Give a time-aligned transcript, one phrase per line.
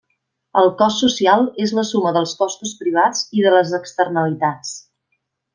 [0.61, 4.77] El cost social és la suma dels costos privats i de les externalitats.